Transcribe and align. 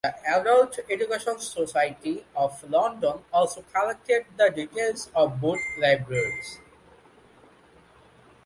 The 0.03 0.15
Adult 0.35 0.79
Education 0.89 1.37
Society 1.37 2.25
of 2.35 2.67
London 2.67 3.19
also 3.31 3.63
collected 3.71 4.25
the 4.35 4.49
details 4.49 5.11
of 5.13 5.39
boat 5.39 5.59
libraries. 5.77 6.59